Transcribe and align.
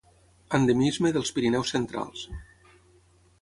Endemisme 0.57 1.11
dels 1.17 1.31
Pirineus 1.35 1.75
centrals. 1.75 2.25